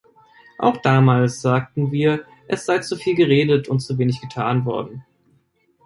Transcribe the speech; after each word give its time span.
Auch 0.57 0.77
damals 0.77 1.41
sagten 1.43 1.91
wir, 1.91 2.25
es 2.47 2.65
sei 2.65 2.79
zuviel 2.79 3.13
geredet 3.13 3.67
und 3.67 3.81
zuwenig 3.81 4.19
getan 4.19 4.65
worden. 4.65 5.05